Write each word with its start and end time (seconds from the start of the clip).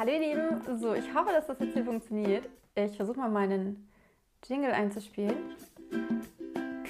Hallo 0.00 0.12
ihr 0.12 0.20
Lieben, 0.20 0.78
so 0.78 0.94
ich 0.94 1.14
hoffe, 1.14 1.28
dass 1.30 1.46
das 1.46 1.58
jetzt 1.58 1.74
hier 1.74 1.84
funktioniert. 1.84 2.48
Ich 2.74 2.96
versuche 2.96 3.18
mal 3.18 3.28
meinen 3.28 3.86
Jingle 4.48 4.72
einzuspielen. 4.72 5.36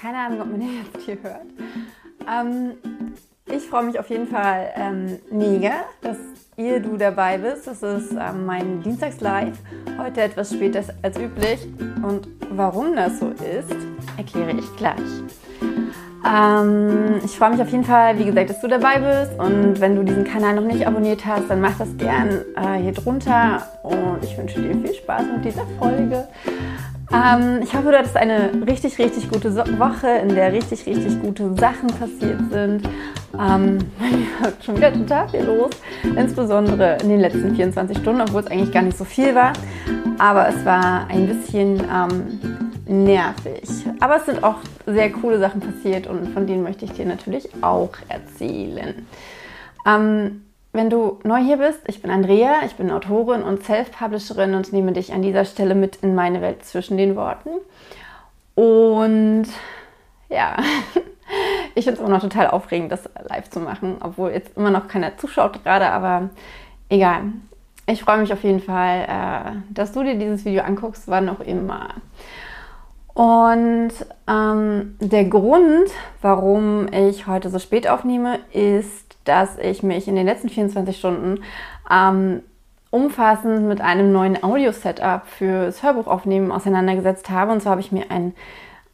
Keine 0.01 0.19
Ahnung, 0.19 0.43
ob 0.43 0.47
man 0.47 0.61
den 0.61 0.85
jetzt 0.85 1.05
hier 1.05 1.19
hört. 1.21 1.47
Ähm, 2.33 2.75
ich 3.47 3.65
freue 3.65 3.83
mich 3.83 3.99
auf 3.99 4.09
jeden 4.11 4.29
Fall 4.29 4.71
ähm, 4.77 5.19
mega, 5.29 5.87
dass 6.03 6.19
ihr, 6.57 6.79
du 6.79 6.97
dabei 6.97 7.37
bist. 7.37 7.67
Das 7.67 7.83
ist 7.83 8.13
ähm, 8.13 8.47
mein 8.47 8.81
Dienstags-Live. 8.85 9.59
Heute 9.99 10.21
etwas 10.21 10.55
später 10.55 10.85
als 11.03 11.19
üblich. 11.19 11.67
Und 12.05 12.29
warum 12.53 12.95
das 12.95 13.19
so 13.19 13.31
ist, 13.31 13.75
erkläre 14.19 14.53
ich 14.53 14.77
gleich. 14.77 15.80
Ähm, 16.27 17.21
ich 17.25 17.39
freue 17.39 17.51
mich 17.51 17.63
auf 17.63 17.71
jeden 17.71 17.85
Fall, 17.85 18.19
wie 18.19 18.25
gesagt, 18.25 18.51
dass 18.51 18.61
du 18.61 18.69
dabei 18.69 18.99
bist. 18.99 19.39
Und 19.39 19.81
wenn 19.81 19.97
du 19.97 20.03
diesen 20.03 20.25
Kanal 20.25 20.55
noch 20.55 20.65
nicht 20.65 20.87
abonniert 20.87 21.25
hast, 21.25 21.49
dann 21.49 21.61
mach 21.61 21.77
das 21.79 21.97
gern 21.97 22.43
äh, 22.57 22.81
hier 22.83 22.93
drunter. 22.93 23.63
Und 23.83 24.23
ich 24.23 24.37
wünsche 24.37 24.61
dir 24.61 24.75
viel 24.75 24.95
Spaß 24.95 25.23
mit 25.35 25.45
dieser 25.45 25.67
Folge. 25.79 26.27
Ähm, 27.13 27.61
ich 27.63 27.75
hoffe, 27.75 27.91
du 27.91 27.99
hattest 27.99 28.17
eine 28.17 28.51
richtig, 28.67 28.99
richtig 28.99 29.31
gute 29.31 29.51
so 29.51 29.63
Woche, 29.79 30.09
in 30.23 30.35
der 30.35 30.53
richtig, 30.53 30.87
richtig 30.87 31.21
gute 31.21 31.55
Sachen 31.57 31.89
passiert 31.89 32.39
sind. 32.51 32.83
Ähm, 33.39 33.79
schon 34.65 34.77
wieder 34.77 34.93
total 34.93 35.29
viel 35.29 35.43
los, 35.43 35.71
insbesondere 36.17 36.99
in 37.03 37.09
den 37.09 37.21
letzten 37.21 37.55
24 37.57 37.99
Stunden, 37.99 38.21
obwohl 38.21 38.43
es 38.43 38.47
eigentlich 38.47 38.73
gar 38.73 38.83
nicht 38.83 38.97
so 38.97 39.05
viel 39.05 39.35
war. 39.35 39.53
Aber 40.19 40.49
es 40.49 40.65
war 40.65 41.09
ein 41.09 41.27
bisschen 41.27 41.81
ähm, 41.81 42.70
nervig. 42.91 43.69
Aber 44.01 44.17
es 44.17 44.27
sind 44.27 44.43
auch 44.43 44.57
sehr 44.85 45.13
coole 45.13 45.39
Sachen 45.39 45.61
passiert 45.61 46.07
und 46.07 46.29
von 46.31 46.47
denen 46.47 46.63
möchte 46.63 46.85
ich 46.85 46.93
dir 46.93 47.07
natürlich 47.07 47.49
auch 47.63 47.93
erzählen. 48.09 49.07
Ähm, 49.87 50.45
wenn 50.73 50.91
du 50.91 51.19
neu 51.25 51.39
hier 51.39 51.57
bist, 51.57 51.81
ich 51.87 52.03
bin 52.03 52.11
Andrea, 52.11 52.63
ich 52.67 52.75
bin 52.75 52.91
Autorin 52.91 53.43
und 53.43 53.65
Self-Publisherin 53.65 54.55
und 54.55 54.73
nehme 54.73 54.93
dich 54.93 55.13
an 55.13 55.23
dieser 55.23 55.45
Stelle 55.45 55.75
mit 55.75 55.97
in 55.97 56.15
meine 56.15 56.41
Welt 56.43 56.65
zwischen 56.65 56.97
den 56.97 57.17
Worten. 57.17 57.51
Und 58.57 59.47
ja, 60.29 60.57
ich 61.75 61.85
finde 61.85 62.01
es 62.01 62.07
immer 62.07 62.17
noch 62.17 62.23
total 62.23 62.49
aufregend, 62.49 62.91
das 62.91 63.09
live 63.29 63.51
zu 63.51 63.61
machen, 63.61 63.97
obwohl 64.01 64.33
jetzt 64.33 64.57
immer 64.57 64.71
noch 64.71 64.89
keiner 64.89 65.17
zuschaut 65.17 65.63
gerade, 65.63 65.87
aber 65.87 66.31
egal. 66.89 67.23
Ich 67.87 68.03
freue 68.03 68.19
mich 68.19 68.33
auf 68.33 68.43
jeden 68.45 68.61
Fall, 68.61 69.07
äh, 69.09 69.75
dass 69.75 69.93
du 69.93 70.03
dir 70.03 70.17
dieses 70.17 70.45
Video 70.45 70.63
anguckst, 70.63 71.05
wann 71.07 71.29
auch 71.29 71.41
immer. 71.41 71.89
Und 73.21 73.91
ähm, 74.29 74.97
der 74.99 75.27
Grund, 75.27 75.91
warum 76.23 76.91
ich 76.91 77.27
heute 77.27 77.51
so 77.51 77.59
spät 77.59 77.87
aufnehme, 77.87 78.39
ist, 78.51 79.15
dass 79.25 79.59
ich 79.59 79.83
mich 79.83 80.09
in 80.09 80.17
den 80.17 80.25
letzten 80.25 80.49
24 80.49 80.97
Stunden 80.97 81.43
ähm, 81.91 82.41
umfassend 82.89 83.69
mit 83.69 83.83
einem 83.83 84.11
neuen 84.11 84.43
Audio-Setup 84.43 85.27
fürs 85.27 85.83
Hörbuchaufnehmen 85.83 86.51
auseinandergesetzt 86.51 87.29
habe. 87.29 87.53
Und 87.53 87.61
zwar 87.61 87.73
habe 87.73 87.83
ich 87.83 87.93
mir 87.93 88.11
ein 88.11 88.33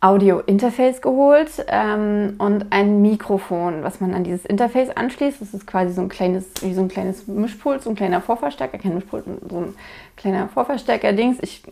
Audio-Interface 0.01 1.03
geholt 1.03 1.65
ähm, 1.69 2.35
und 2.39 2.73
ein 2.73 3.01
Mikrofon, 3.03 3.85
was 3.85 4.01
man 4.01 4.13
an 4.13 4.25
dieses 4.25 4.45
Interface 4.45 4.91
anschließt. 4.91 5.41
Das 5.41 5.55
ist 5.55 5.69
quasi 5.69 5.95
so 5.95 6.01
ein 6.01 6.09
kleines, 6.09 6.47
wie 6.63 6.75
so 6.75 6.81
ein 6.81 6.89
kleines 6.89 7.29
Mischpult, 7.29 7.85
so 7.85 7.91
ein 7.91 7.97
kleiner 7.97 8.21
Vorverstärker, 8.21 8.79
kein 8.79 8.97
Mischpult, 8.97 9.23
so 9.49 9.59
ein 9.59 9.77
kleiner 10.17 10.49
Vorverstärker-Dings. 10.49 11.39
Ich 11.43 11.63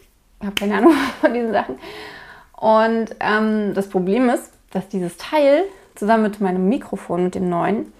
habe 0.40 0.54
keine 0.54 0.76
Ahnung 0.76 0.92
von 1.20 1.34
diesen 1.34 1.50
Sachen. 1.50 1.80
Und 2.64 3.14
ähm, 3.20 3.74
das 3.74 3.90
Problem 3.90 4.30
ist, 4.30 4.50
dass 4.70 4.88
dieses 4.88 5.18
Teil 5.18 5.64
zusammen 5.96 6.22
mit 6.22 6.40
meinem 6.40 6.66
Mikrofon, 6.66 7.24
mit 7.24 7.34
dem 7.34 7.50
neuen, 7.50 7.92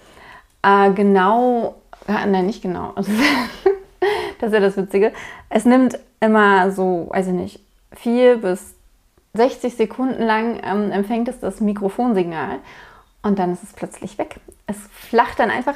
äh, 0.63 0.89
genau, 0.89 1.75
äh, 2.07 2.25
nein, 2.25 2.47
nicht 2.47 2.63
genau, 2.63 2.93
das 2.95 3.07
ist 3.07 4.53
ja 4.53 4.59
das 4.59 4.75
Witzige, 4.75 5.13
es 5.49 5.65
nimmt 5.65 5.99
immer 6.19 6.71
so, 6.71 7.09
weiß 7.11 7.27
ich 7.27 7.33
nicht, 7.33 7.59
vier 7.91 8.37
bis 8.37 8.73
60 9.35 9.75
Sekunden 9.75 10.23
lang 10.23 10.59
ähm, 10.63 10.91
empfängt 10.91 11.27
es 11.27 11.39
das 11.39 11.61
Mikrofonsignal 11.61 12.57
und 13.21 13.37
dann 13.37 13.53
ist 13.53 13.61
es 13.61 13.71
plötzlich 13.73 14.17
weg. 14.17 14.39
Es 14.65 14.77
flacht 14.91 15.37
dann 15.37 15.51
einfach 15.51 15.75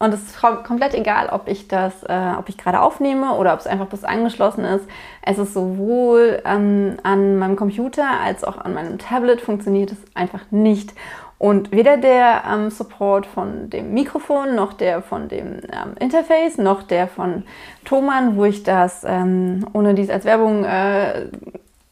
und 0.00 0.14
es 0.14 0.22
ist 0.22 0.40
komplett 0.40 0.94
egal, 0.94 1.28
ob 1.30 1.46
ich 1.46 1.68
das, 1.68 2.02
äh, 2.04 2.32
ob 2.38 2.48
ich 2.48 2.56
gerade 2.56 2.80
aufnehme 2.80 3.34
oder 3.34 3.52
ob 3.52 3.60
es 3.60 3.66
einfach 3.66 3.86
bloß 3.86 4.04
angeschlossen 4.04 4.64
ist. 4.64 4.86
Es 5.20 5.36
ist 5.38 5.52
sowohl 5.52 6.42
ähm, 6.46 6.96
an 7.02 7.36
meinem 7.36 7.54
Computer 7.54 8.06
als 8.24 8.42
auch 8.42 8.56
an 8.56 8.72
meinem 8.72 8.98
Tablet 8.98 9.42
funktioniert 9.42 9.92
es 9.92 9.98
einfach 10.14 10.40
nicht. 10.50 10.94
Und 11.36 11.70
weder 11.70 11.98
der 11.98 12.44
ähm, 12.50 12.70
Support 12.70 13.26
von 13.26 13.68
dem 13.68 13.92
Mikrofon, 13.92 14.54
noch 14.54 14.72
der 14.72 15.02
von 15.02 15.28
dem 15.28 15.60
ähm, 15.70 15.94
Interface, 16.00 16.56
noch 16.56 16.82
der 16.82 17.06
von 17.06 17.44
Thomann, 17.84 18.36
wo 18.36 18.46
ich 18.46 18.62
das 18.62 19.04
ähm, 19.06 19.66
ohne 19.74 19.92
dies 19.92 20.08
als 20.08 20.24
Werbung 20.24 20.64
äh, 20.64 21.26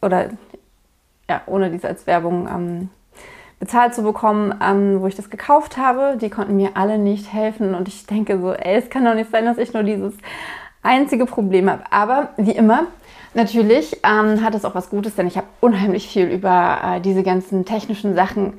oder 0.00 0.30
ja, 1.28 1.42
ohne 1.44 1.70
dies 1.70 1.84
als 1.84 2.06
Werbung 2.06 2.48
ähm, 2.48 2.90
bezahlt 3.58 3.94
zu 3.94 4.02
bekommen, 4.02 4.54
ähm, 4.62 5.00
wo 5.00 5.06
ich 5.06 5.16
das 5.16 5.30
gekauft 5.30 5.76
habe. 5.76 6.16
Die 6.20 6.30
konnten 6.30 6.56
mir 6.56 6.70
alle 6.74 6.98
nicht 6.98 7.32
helfen 7.32 7.74
und 7.74 7.88
ich 7.88 8.06
denke 8.06 8.40
so, 8.40 8.52
ey, 8.52 8.76
es 8.76 8.90
kann 8.90 9.04
doch 9.04 9.14
nicht 9.14 9.30
sein, 9.30 9.44
dass 9.44 9.58
ich 9.58 9.72
nur 9.72 9.82
dieses 9.82 10.14
einzige 10.82 11.26
Problem 11.26 11.68
habe. 11.68 11.82
Aber 11.90 12.30
wie 12.36 12.52
immer, 12.52 12.86
natürlich 13.34 14.00
ähm, 14.04 14.44
hat 14.44 14.54
es 14.54 14.64
auch 14.64 14.74
was 14.74 14.90
Gutes, 14.90 15.16
denn 15.16 15.26
ich 15.26 15.36
habe 15.36 15.48
unheimlich 15.60 16.08
viel 16.08 16.26
über 16.26 16.78
äh, 16.84 17.00
diese 17.00 17.22
ganzen 17.22 17.64
technischen 17.64 18.14
Sachen 18.14 18.54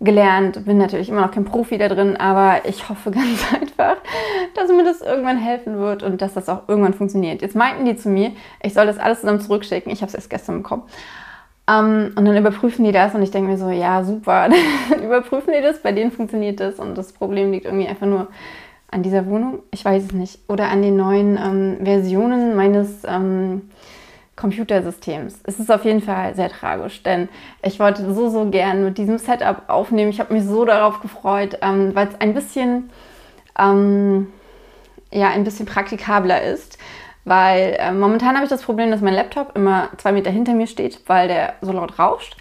gelernt. 0.00 0.64
Bin 0.64 0.78
natürlich 0.78 1.08
immer 1.08 1.22
noch 1.22 1.32
kein 1.32 1.44
Profi 1.44 1.78
da 1.78 1.88
drin, 1.88 2.16
aber 2.16 2.68
ich 2.68 2.88
hoffe 2.88 3.10
ganz 3.10 3.52
einfach, 3.52 3.96
dass 4.54 4.68
mir 4.68 4.84
das 4.84 5.00
irgendwann 5.00 5.38
helfen 5.38 5.78
wird 5.78 6.02
und 6.02 6.22
dass 6.22 6.34
das 6.34 6.48
auch 6.48 6.68
irgendwann 6.68 6.94
funktioniert. 6.94 7.42
Jetzt 7.42 7.56
meinten 7.56 7.84
die 7.84 7.96
zu 7.96 8.08
mir, 8.08 8.32
ich 8.62 8.74
soll 8.74 8.86
das 8.86 8.98
alles 8.98 9.20
zusammen 9.20 9.40
zurückschicken. 9.40 9.92
Ich 9.92 10.00
habe 10.00 10.08
es 10.08 10.14
erst 10.14 10.30
gestern 10.30 10.62
bekommen. 10.62 10.82
Um, 11.66 11.74
ähm, 11.74 12.12
und 12.16 12.26
dann 12.26 12.36
überprüfen 12.36 12.84
die 12.84 12.92
das 12.92 13.14
und 13.14 13.22
ich 13.22 13.30
denke 13.30 13.50
mir 13.50 13.56
so, 13.56 13.70
ja, 13.70 14.04
super, 14.04 14.48
dann 14.50 15.02
überprüfen 15.02 15.54
die 15.56 15.62
das, 15.62 15.80
bei 15.80 15.92
denen 15.92 16.10
funktioniert 16.10 16.60
das 16.60 16.78
und 16.78 16.98
das 16.98 17.12
Problem 17.12 17.52
liegt 17.52 17.64
irgendwie 17.64 17.88
einfach 17.88 18.06
nur 18.06 18.28
an 18.90 19.02
dieser 19.02 19.26
Wohnung, 19.26 19.60
ich 19.70 19.82
weiß 19.82 20.04
es 20.04 20.12
nicht, 20.12 20.38
oder 20.46 20.68
an 20.68 20.82
den 20.82 20.96
neuen 20.96 21.38
ähm, 21.38 21.78
Versionen 21.84 22.54
meines 22.54 23.02
ähm, 23.04 23.70
Computersystems. 24.36 25.40
Es 25.44 25.58
ist 25.58 25.70
auf 25.72 25.84
jeden 25.84 26.02
Fall 26.02 26.34
sehr 26.34 26.50
tragisch, 26.50 27.02
denn 27.02 27.28
ich 27.62 27.80
wollte 27.80 28.12
so, 28.12 28.28
so 28.28 28.50
gern 28.50 28.84
mit 28.84 28.98
diesem 28.98 29.18
Setup 29.18 29.62
aufnehmen. 29.68 30.10
Ich 30.10 30.20
habe 30.20 30.34
mich 30.34 30.44
so 30.44 30.64
darauf 30.64 31.00
gefreut, 31.00 31.58
ähm, 31.62 31.94
weil 31.94 32.08
es 32.08 32.20
ein 32.20 32.34
bisschen, 32.34 32.90
ähm, 33.58 34.28
ja, 35.10 35.30
ein 35.30 35.44
bisschen 35.44 35.66
praktikabler 35.66 36.42
ist 36.42 36.78
weil 37.24 37.76
äh, 37.78 37.92
momentan 37.92 38.34
habe 38.34 38.44
ich 38.44 38.50
das 38.50 38.62
Problem, 38.62 38.90
dass 38.90 39.00
mein 39.00 39.14
Laptop 39.14 39.56
immer 39.56 39.88
zwei 39.96 40.12
Meter 40.12 40.30
hinter 40.30 40.54
mir 40.54 40.66
steht, 40.66 41.00
weil 41.06 41.28
der 41.28 41.54
so 41.60 41.72
laut 41.72 41.98
rauscht. 41.98 42.36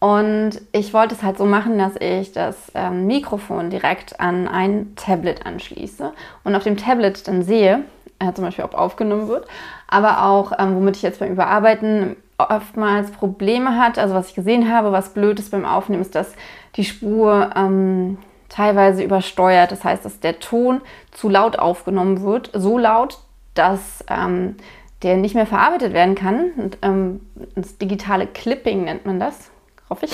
Und 0.00 0.60
ich 0.70 0.94
wollte 0.94 1.14
es 1.14 1.22
halt 1.22 1.38
so 1.38 1.44
machen, 1.44 1.78
dass 1.78 1.96
ich 1.98 2.32
das 2.32 2.70
ähm, 2.74 3.06
Mikrofon 3.06 3.70
direkt 3.70 4.20
an 4.20 4.46
ein 4.46 4.94
Tablet 4.94 5.44
anschließe 5.44 6.12
und 6.44 6.54
auf 6.54 6.62
dem 6.62 6.76
Tablet 6.76 7.26
dann 7.26 7.42
sehe, 7.42 7.84
äh, 8.20 8.32
zum 8.32 8.44
Beispiel, 8.44 8.64
ob 8.64 8.74
aufgenommen 8.74 9.26
wird, 9.26 9.48
aber 9.88 10.24
auch, 10.24 10.52
ähm, 10.58 10.76
womit 10.76 10.96
ich 10.96 11.02
jetzt 11.02 11.18
beim 11.18 11.32
Überarbeiten 11.32 12.16
oftmals 12.38 13.10
Probleme 13.10 13.76
hat. 13.76 13.98
Also 13.98 14.14
was 14.14 14.28
ich 14.28 14.34
gesehen 14.34 14.72
habe, 14.72 14.92
was 14.92 15.10
blöd 15.10 15.40
ist 15.40 15.50
beim 15.50 15.64
Aufnehmen, 15.64 16.02
ist, 16.02 16.14
dass 16.14 16.34
die 16.76 16.84
Spur 16.84 17.50
ähm, 17.56 18.18
teilweise 18.48 19.02
übersteuert. 19.02 19.72
Das 19.72 19.82
heißt, 19.82 20.04
dass 20.04 20.20
der 20.20 20.38
Ton 20.38 20.80
zu 21.10 21.28
laut 21.28 21.58
aufgenommen 21.58 22.22
wird, 22.22 22.50
so 22.54 22.78
laut, 22.78 23.18
dass 23.58 24.04
ähm, 24.08 24.56
der 25.02 25.16
nicht 25.16 25.34
mehr 25.34 25.46
verarbeitet 25.46 25.92
werden 25.92 26.14
kann. 26.14 26.50
Und, 26.56 26.78
ähm, 26.82 27.20
das 27.54 27.78
digitale 27.78 28.26
Clipping 28.26 28.84
nennt 28.84 29.06
man 29.06 29.20
das, 29.20 29.50
hoffe 29.90 30.06
ich, 30.06 30.12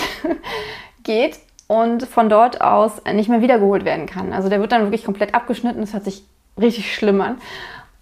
geht 1.03 1.39
und 1.67 2.05
von 2.05 2.29
dort 2.29 2.61
aus 2.61 3.03
nicht 3.13 3.29
mehr 3.29 3.41
wiedergeholt 3.43 3.85
werden 3.85 4.07
kann. 4.07 4.33
Also 4.33 4.49
der 4.49 4.61
wird 4.61 4.73
dann 4.73 4.83
wirklich 4.83 5.05
komplett 5.05 5.35
abgeschnitten. 5.35 5.81
Das 5.81 5.93
hört 5.93 6.05
sich 6.05 6.25
richtig 6.59 6.95
schlimm 6.95 7.21
an. 7.21 7.39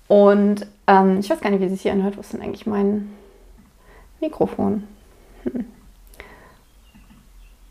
Und 0.08 0.66
ähm, 0.86 1.18
ich 1.20 1.30
weiß 1.30 1.40
gar 1.40 1.50
nicht, 1.50 1.60
wie 1.60 1.68
sich 1.68 1.82
hier 1.82 1.92
anhört. 1.92 2.16
Wo 2.16 2.20
ist 2.20 2.32
denn 2.32 2.42
eigentlich 2.42 2.66
mein 2.66 3.12
Mikrofon? 4.20 4.86
Hm. 5.44 5.64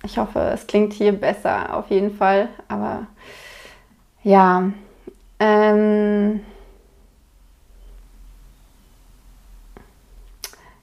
Ich 0.04 0.18
hoffe, 0.18 0.40
es 0.54 0.66
klingt 0.66 0.94
hier 0.94 1.12
besser 1.12 1.76
auf 1.76 1.92
jeden 1.92 2.16
Fall. 2.16 2.50
Aber 2.68 3.06
ja, 4.24 4.72
ähm, 5.40 6.40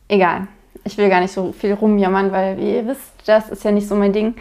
egal. 0.09 0.49
Ich 0.85 0.97
will 0.97 1.09
gar 1.09 1.21
nicht 1.21 1.33
so 1.33 1.53
viel 1.53 1.75
rumjammern, 1.75 2.33
weil 2.33 2.57
wie 2.59 2.77
ihr 2.77 2.87
wisst, 2.87 3.13
das 3.27 3.51
ist 3.51 3.65
ja 3.65 3.71
nicht 3.71 3.89
so 3.89 3.95
mein 3.95 4.13
Ding. 4.13 4.35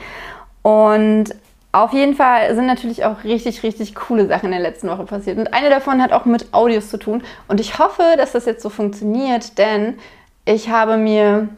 Und 0.62 1.36
auf 1.72 1.94
jeden 1.94 2.16
Fall 2.16 2.54
sind 2.56 2.66
natürlich 2.66 3.06
auch 3.06 3.24
richtig, 3.24 3.64
richtig 3.64 3.94
coole 3.94 4.28
Sachen 4.28 4.48
in 4.48 4.52
der 4.52 4.62
letzten 4.62 4.90
Woche 4.90 5.04
passiert. 5.04 5.38
Und 5.38 5.54
eine 5.54 5.70
davon 5.70 6.02
hat 6.02 6.12
auch 6.12 6.26
mit 6.26 6.54
Audios 6.54 6.90
zu 6.90 6.98
tun. 6.98 7.24
Und 7.48 7.60
ich 7.60 7.78
hoffe, 7.80 8.04
dass 8.18 8.32
das 8.32 8.46
jetzt 8.46 8.64
so 8.64 8.70
funktioniert, 8.70 9.58
denn 9.58 9.98
ich 10.46 10.70
habe 10.70 10.98
mir 10.98 11.50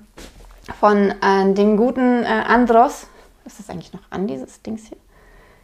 von 0.80 1.12
äh, 1.12 1.54
dem 1.54 1.78
guten 1.78 2.24
äh, 2.24 2.44
Andros, 2.48 3.08
ist 3.46 3.60
das 3.60 3.70
eigentlich 3.70 3.94
noch 3.94 4.02
an, 4.10 4.28
dieses 4.28 4.62
Dings 4.62 4.88
hier? 4.88 4.98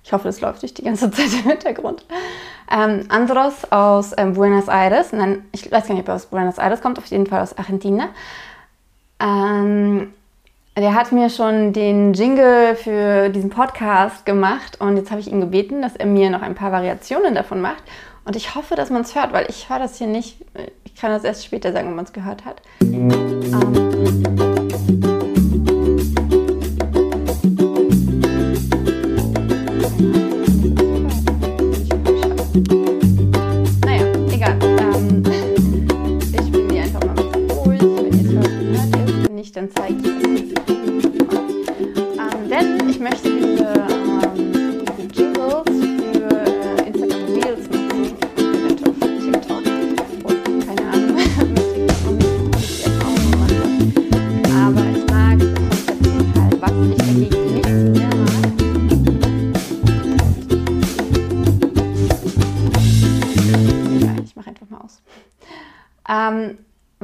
Ich 0.05 0.13
hoffe, 0.13 0.25
das 0.25 0.39
läuft 0.39 0.61
nicht 0.61 0.77
die 0.77 0.83
ganze 0.83 1.09
Zeit 1.11 1.33
im 1.33 1.49
Hintergrund. 1.49 2.05
Ähm, 2.71 3.05
Andros 3.09 3.71
aus 3.71 4.11
ähm, 4.17 4.33
Buenos 4.33 4.67
Aires. 4.67 5.11
Nein, 5.11 5.43
ich 5.51 5.71
weiß 5.71 5.87
gar 5.87 5.95
nicht, 5.95 6.03
ob 6.03 6.09
er 6.09 6.15
aus 6.15 6.27
Buenos 6.27 6.59
Aires 6.59 6.81
kommt, 6.81 6.99
auf 6.99 7.07
jeden 7.07 7.25
Fall 7.25 7.41
aus 7.41 7.57
Argentina. 7.57 8.09
Ähm, 9.19 10.13
der 10.77 10.93
hat 10.93 11.11
mir 11.11 11.29
schon 11.29 11.73
den 11.73 12.13
Jingle 12.13 12.75
für 12.75 13.29
diesen 13.29 13.49
Podcast 13.49 14.25
gemacht 14.25 14.79
und 14.79 14.97
jetzt 14.97 15.09
habe 15.09 15.21
ich 15.21 15.27
ihn 15.27 15.41
gebeten, 15.41 15.81
dass 15.81 15.95
er 15.95 16.05
mir 16.05 16.29
noch 16.29 16.41
ein 16.41 16.53
paar 16.53 16.71
Variationen 16.71 17.33
davon 17.33 17.61
macht. 17.61 17.83
Und 18.25 18.35
ich 18.35 18.55
hoffe, 18.55 18.75
dass 18.75 18.89
man 18.89 19.01
es 19.01 19.15
hört, 19.15 19.33
weil 19.33 19.45
ich 19.49 19.69
höre 19.69 19.79
das 19.79 19.97
hier 19.97 20.07
nicht. 20.07 20.37
Ich 20.83 20.95
kann 20.95 21.11
das 21.11 21.23
erst 21.23 21.45
später 21.45 21.71
sagen, 21.71 21.87
wenn 21.87 21.95
man 21.95 22.05
es 22.05 22.13
gehört 22.13 22.45
hat. 22.45 22.61
Ähm 22.81 23.84
Ähm, 40.05 40.45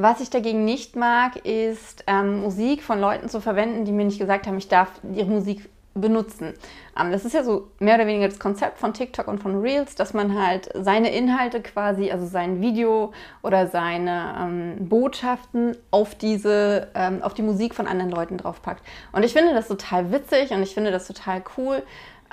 was 0.02 0.20
ich 0.20 0.30
dagegen 0.30 0.64
nicht 0.64 0.96
mag, 0.96 1.36
ist 1.44 2.04
ähm, 2.06 2.42
Musik 2.42 2.82
von 2.82 3.00
Leuten 3.00 3.28
zu 3.28 3.40
verwenden, 3.40 3.84
die 3.84 3.92
mir 3.92 4.04
nicht 4.04 4.18
gesagt 4.18 4.46
haben, 4.46 4.58
ich 4.58 4.68
darf 4.68 4.88
ihre 5.14 5.30
Musik 5.30 5.68
benutzen. 5.94 6.54
Ähm, 6.98 7.12
das 7.12 7.24
ist 7.24 7.34
ja 7.34 7.44
so 7.44 7.68
mehr 7.78 7.96
oder 7.96 8.06
weniger 8.06 8.28
das 8.28 8.38
Konzept 8.38 8.78
von 8.78 8.94
TikTok 8.94 9.28
und 9.28 9.40
von 9.40 9.60
Reels, 9.60 9.94
dass 9.94 10.14
man 10.14 10.40
halt 10.40 10.70
seine 10.74 11.14
Inhalte 11.14 11.60
quasi, 11.60 12.10
also 12.10 12.26
sein 12.26 12.60
Video 12.60 13.12
oder 13.42 13.66
seine 13.66 14.34
ähm, 14.40 14.88
Botschaften 14.88 15.76
auf 15.90 16.14
diese, 16.14 16.88
ähm, 16.94 17.22
auf 17.22 17.34
die 17.34 17.42
Musik 17.42 17.74
von 17.74 17.86
anderen 17.86 18.10
Leuten 18.10 18.38
draufpackt. 18.38 18.82
Und 19.12 19.22
ich 19.22 19.32
finde 19.32 19.54
das 19.54 19.68
total 19.68 20.12
witzig 20.12 20.50
und 20.50 20.62
ich 20.62 20.74
finde 20.74 20.90
das 20.90 21.06
total 21.06 21.42
cool. 21.56 21.82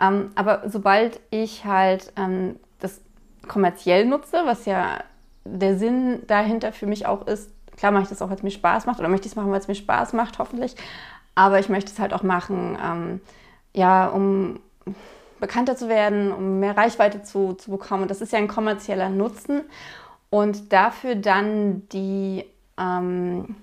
Ähm, 0.02 0.32
aber 0.36 0.64
sobald 0.68 1.20
ich 1.30 1.66
halt 1.66 2.14
ähm, 2.18 2.56
das 2.80 3.02
kommerziell 3.48 4.06
nutze, 4.06 4.42
was 4.46 4.66
ja 4.66 5.00
der 5.44 5.78
Sinn 5.78 6.22
dahinter 6.28 6.72
für 6.72 6.86
mich 6.86 7.06
auch 7.06 7.28
ist, 7.28 7.52
klar 7.80 7.92
mache 7.92 8.04
ich 8.04 8.10
das 8.10 8.22
auch, 8.22 8.30
weil 8.30 8.36
es 8.36 8.44
mir 8.44 8.52
Spaß 8.52 8.86
macht 8.86 9.00
oder 9.00 9.08
möchte 9.08 9.26
ich 9.26 9.32
es 9.32 9.36
machen, 9.36 9.52
weil 9.52 9.60
es 9.60 9.68
mir 9.68 9.76
Spaß 9.76 10.14
macht, 10.14 10.38
hoffentlich. 10.38 10.76
Aber 11.34 11.60
ich 11.60 11.70
möchte 11.70 11.92
es 11.92 12.00
halt 12.00 12.14
auch 12.14 12.24
machen, 12.24 12.78
ähm, 12.84 13.22
ja, 13.74 14.08
um 14.08 14.60
bekannter 15.40 15.78
zu 15.78 15.88
werden, 15.88 16.34
um 16.34 16.60
mehr 16.60 16.76
Reichweite 16.76 17.24
zu, 17.24 17.54
zu 17.54 17.72
bekommen. 17.72 18.04
Und 18.04 18.12
das 18.12 18.20
ist 18.20 18.34
ja 18.34 18.40
ein 18.40 18.50
kommerzieller 18.50 19.10
Nutzen. 19.10 19.62
Und 20.30 20.74
dafür 20.74 21.16
dann 21.16 21.88
die, 21.90 22.44
ähm, 22.78 23.56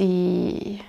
die, 0.00 0.80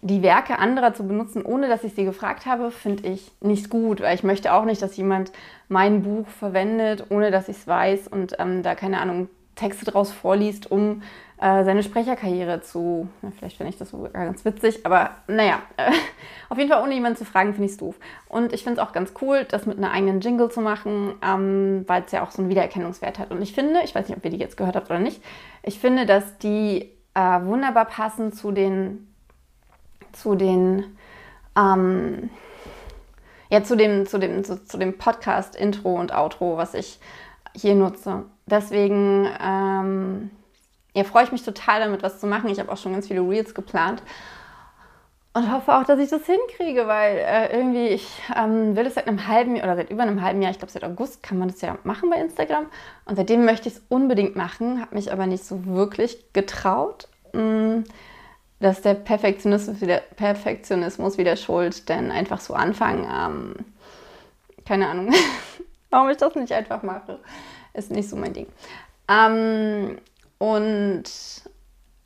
die 0.00 0.22
Werke 0.22 0.60
anderer 0.60 0.94
zu 0.94 1.06
benutzen, 1.06 1.44
ohne 1.44 1.68
dass 1.68 1.82
ich 1.82 1.94
sie 1.94 2.04
gefragt 2.04 2.46
habe, 2.46 2.70
finde 2.70 3.08
ich 3.08 3.32
nicht 3.40 3.68
gut, 3.68 4.00
weil 4.00 4.14
ich 4.14 4.22
möchte 4.22 4.52
auch 4.52 4.64
nicht, 4.64 4.80
dass 4.80 4.96
jemand 4.96 5.32
mein 5.68 6.04
Buch 6.04 6.28
verwendet, 6.28 7.06
ohne 7.08 7.32
dass 7.32 7.48
ich 7.48 7.56
es 7.56 7.66
weiß 7.66 8.06
und 8.06 8.36
ähm, 8.38 8.62
da 8.62 8.76
keine 8.76 9.00
Ahnung, 9.00 9.28
Texte 9.58 9.84
draus 9.84 10.12
vorliest, 10.12 10.70
um 10.70 11.02
äh, 11.40 11.64
seine 11.64 11.82
Sprecherkarriere 11.82 12.62
zu, 12.62 13.08
na, 13.22 13.30
vielleicht 13.36 13.56
finde 13.56 13.70
ich 13.70 13.78
das 13.78 13.90
sogar 13.90 14.10
ganz 14.10 14.44
witzig, 14.44 14.84
aber 14.86 15.10
naja, 15.26 15.62
äh, 15.76 15.92
auf 16.48 16.58
jeden 16.58 16.70
Fall 16.70 16.82
ohne 16.82 16.94
jemanden 16.94 17.18
zu 17.18 17.24
fragen, 17.24 17.52
finde 17.52 17.66
ich 17.66 17.72
es 17.72 17.78
doof. 17.78 17.96
Und 18.28 18.52
ich 18.52 18.64
finde 18.64 18.80
es 18.80 18.86
auch 18.86 18.92
ganz 18.92 19.12
cool, 19.20 19.44
das 19.44 19.66
mit 19.66 19.78
einer 19.78 19.92
eigenen 19.92 20.20
Jingle 20.20 20.50
zu 20.50 20.60
machen, 20.60 21.14
ähm, 21.22 21.84
weil 21.86 22.02
es 22.02 22.12
ja 22.12 22.22
auch 22.22 22.30
so 22.30 22.42
einen 22.42 22.50
Wiedererkennungswert 22.50 23.18
hat. 23.18 23.30
Und 23.30 23.42
ich 23.42 23.52
finde, 23.52 23.80
ich 23.84 23.94
weiß 23.94 24.08
nicht, 24.08 24.16
ob 24.16 24.24
ihr 24.24 24.30
die 24.30 24.38
jetzt 24.38 24.56
gehört 24.56 24.76
habt 24.76 24.90
oder 24.90 25.00
nicht, 25.00 25.22
ich 25.62 25.78
finde, 25.78 26.06
dass 26.06 26.38
die 26.38 26.90
äh, 27.14 27.40
wunderbar 27.42 27.84
passen 27.84 28.32
zu 28.32 28.52
den, 28.52 29.12
zu 30.12 30.34
den, 30.34 30.96
ähm, 31.56 32.30
ja, 33.50 33.62
zu 33.62 33.76
dem, 33.76 34.06
zu 34.06 34.18
dem, 34.18 34.44
zu, 34.44 34.64
zu 34.64 34.78
dem 34.78 34.98
Podcast 34.98 35.56
Intro 35.56 35.94
und 35.94 36.12
Outro, 36.12 36.56
was 36.56 36.74
ich 36.74 37.00
hier 37.58 37.74
nutze. 37.74 38.24
Deswegen 38.46 39.28
ähm, 39.42 40.30
ja, 40.94 41.04
freue 41.04 41.24
ich 41.24 41.32
mich 41.32 41.42
total 41.42 41.80
damit, 41.80 42.02
was 42.02 42.20
zu 42.20 42.26
machen. 42.26 42.48
Ich 42.48 42.58
habe 42.58 42.70
auch 42.70 42.76
schon 42.76 42.92
ganz 42.92 43.08
viele 43.08 43.20
Reels 43.20 43.54
geplant 43.54 44.02
und 45.34 45.52
hoffe 45.52 45.76
auch, 45.76 45.84
dass 45.84 45.98
ich 46.00 46.10
das 46.10 46.26
hinkriege, 46.26 46.86
weil 46.86 47.18
äh, 47.18 47.54
irgendwie 47.54 47.88
ich 47.88 48.08
ähm, 48.36 48.76
will 48.76 48.86
es 48.86 48.94
seit 48.94 49.06
einem 49.06 49.28
halben 49.28 49.56
oder 49.56 49.76
seit 49.76 49.90
über 49.90 50.02
einem 50.02 50.22
halben 50.22 50.42
Jahr, 50.42 50.50
ich 50.50 50.58
glaube 50.58 50.72
seit 50.72 50.84
August 50.84 51.22
kann 51.22 51.38
man 51.38 51.48
das 51.48 51.60
ja 51.60 51.78
machen 51.84 52.10
bei 52.10 52.16
Instagram 52.16 52.66
und 53.04 53.16
seitdem 53.16 53.44
möchte 53.44 53.68
ich 53.68 53.76
es 53.76 53.82
unbedingt 53.88 54.36
machen, 54.36 54.80
habe 54.80 54.94
mich 54.94 55.12
aber 55.12 55.26
nicht 55.26 55.44
so 55.44 55.66
wirklich 55.66 56.32
getraut. 56.32 57.08
Mm, 57.32 57.82
dass 58.60 58.82
der 58.82 58.94
Perfektionismus 58.94 59.80
wieder, 59.80 59.98
Perfektionismus 60.16 61.18
wieder 61.18 61.36
schuld, 61.36 61.88
denn 61.88 62.10
einfach 62.10 62.40
so 62.40 62.54
anfangen, 62.54 63.06
ähm, 63.06 63.54
keine 64.66 64.88
Ahnung, 64.88 65.12
warum 65.90 66.10
ich 66.10 66.16
das 66.16 66.34
nicht 66.34 66.52
einfach 66.52 66.82
mache, 66.82 67.20
ist 67.74 67.90
nicht 67.90 68.08
so 68.08 68.16
mein 68.16 68.32
Ding. 68.32 68.46
Ähm, 69.08 69.98
und 70.38 71.04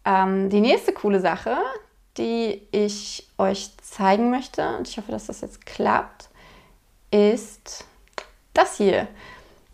ähm, 0.05 0.51
die 0.51 0.61
nächste 0.61 0.93
coole 0.93 1.21
Sache, 1.21 1.57
die 2.17 2.67
ich 2.71 3.29
euch 3.39 3.71
zeigen 3.83 4.31
möchte, 4.31 4.77
und 4.77 4.89
ich 4.89 4.97
hoffe, 4.99 5.13
dass 5.13 5.27
das 5.27 5.41
jetzt 5.41 5.65
klappt, 5.67 6.29
ist 7.11 7.85
das 8.55 8.77
hier. 8.77 9.09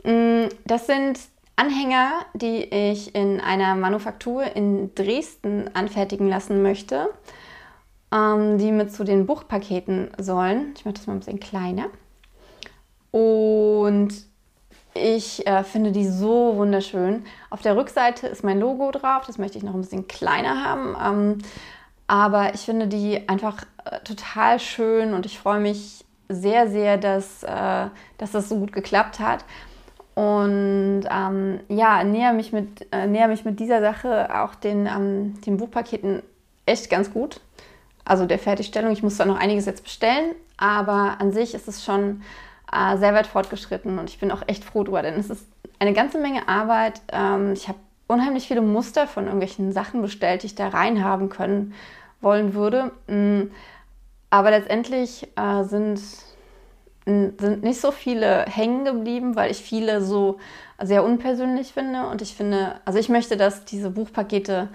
Mm, 0.04 0.46
das 0.64 0.86
sind 0.86 1.18
Anhänger, 1.56 2.12
die 2.34 2.62
ich 2.64 3.14
in 3.14 3.40
einer 3.40 3.74
Manufaktur 3.74 4.44
in 4.54 4.94
Dresden 4.94 5.70
anfertigen 5.74 6.28
lassen 6.28 6.62
möchte, 6.62 7.08
ähm, 8.12 8.58
die 8.58 8.70
mit 8.70 8.92
zu 8.92 9.04
den 9.04 9.26
Buchpaketen 9.26 10.10
sollen. 10.18 10.74
Ich 10.76 10.84
mache 10.84 10.94
das 10.94 11.06
mal 11.06 11.14
ein 11.14 11.18
bisschen 11.18 11.40
kleiner. 11.40 11.86
Und 13.10 14.10
ich 14.94 15.46
äh, 15.46 15.64
finde 15.64 15.92
die 15.92 16.06
so 16.06 16.56
wunderschön. 16.56 17.24
Auf 17.50 17.62
der 17.62 17.76
Rückseite 17.76 18.26
ist 18.26 18.44
mein 18.44 18.60
Logo 18.60 18.90
drauf, 18.90 19.24
das 19.26 19.38
möchte 19.38 19.58
ich 19.58 19.64
noch 19.64 19.74
ein 19.74 19.80
bisschen 19.80 20.08
kleiner 20.08 20.64
haben. 20.64 20.96
Ähm, 21.02 21.38
aber 22.06 22.54
ich 22.54 22.62
finde 22.62 22.88
die 22.88 23.28
einfach 23.28 23.64
äh, 23.84 24.00
total 24.00 24.58
schön 24.58 25.14
und 25.14 25.26
ich 25.26 25.38
freue 25.38 25.60
mich 25.60 26.04
sehr, 26.28 26.68
sehr, 26.68 26.96
dass, 26.96 27.42
äh, 27.42 27.86
dass 28.18 28.32
das 28.32 28.48
so 28.48 28.58
gut 28.58 28.72
geklappt 28.72 29.20
hat. 29.20 29.44
Und 30.14 31.04
ähm, 31.08 31.60
ja, 31.68 32.02
näher 32.02 32.32
mich, 32.32 32.52
mit, 32.52 32.92
äh, 32.92 33.06
näher 33.06 33.28
mich 33.28 33.44
mit 33.44 33.60
dieser 33.60 33.80
Sache 33.80 34.28
auch 34.42 34.56
den, 34.56 34.86
ähm, 34.86 35.40
den 35.42 35.58
Buchpaketen 35.58 36.22
echt 36.66 36.90
ganz 36.90 37.12
gut. 37.12 37.40
Also 38.04 38.26
der 38.26 38.38
Fertigstellung. 38.38 38.90
Ich 38.90 39.02
muss 39.02 39.16
da 39.16 39.26
noch 39.26 39.38
einiges 39.38 39.66
jetzt 39.66 39.84
bestellen, 39.84 40.34
aber 40.56 41.16
an 41.20 41.30
sich 41.30 41.54
ist 41.54 41.68
es 41.68 41.84
schon 41.84 42.22
äh, 42.72 42.96
sehr 42.96 43.14
weit 43.14 43.26
fortgeschritten 43.26 43.98
und 43.98 44.10
ich 44.10 44.18
bin 44.18 44.30
auch 44.30 44.42
echt 44.46 44.64
froh 44.64 44.84
drüber, 44.84 45.02
denn 45.02 45.14
es 45.14 45.30
ist 45.30 45.46
eine 45.78 45.92
ganze 45.92 46.18
Menge 46.18 46.48
Arbeit. 46.48 47.00
Ähm, 47.12 47.52
ich 47.52 47.68
habe 47.68 47.78
unheimlich 48.06 48.48
viele 48.48 48.62
Muster 48.62 49.06
von 49.06 49.24
irgendwelchen 49.24 49.72
Sachen 49.72 50.02
bestellt, 50.02 50.42
die 50.42 50.46
ich 50.46 50.54
da 50.54 50.68
reinhaben 50.68 51.28
können 51.28 51.74
wollen 52.20 52.54
würde. 52.54 52.92
Mm, 53.06 53.50
aber 54.30 54.50
letztendlich 54.50 55.28
äh, 55.36 55.64
sind 55.64 56.00
sind 57.08 57.62
nicht 57.62 57.80
so 57.80 57.90
viele 57.90 58.44
hängen 58.44 58.84
geblieben, 58.84 59.34
weil 59.34 59.50
ich 59.50 59.58
viele 59.58 60.02
so 60.02 60.38
sehr 60.78 61.02
unpersönlich 61.04 61.72
finde. 61.72 62.06
Und 62.06 62.20
ich 62.20 62.34
finde, 62.34 62.80
also 62.84 62.98
ich 62.98 63.08
möchte, 63.08 63.38
dass 63.38 63.64
diese 63.64 63.90
Buchpakete 63.90 64.68